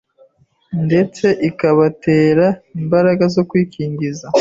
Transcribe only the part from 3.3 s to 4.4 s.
zo kwikingiza